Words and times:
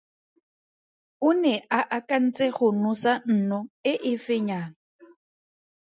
O 1.27 1.29
ne 1.41 1.51
a 1.79 1.79
akantse 1.99 2.47
go 2.55 2.67
nosa 2.81 3.13
nno 3.35 3.59
e 3.91 3.93
e 4.11 4.13
fenyang. 4.25 4.71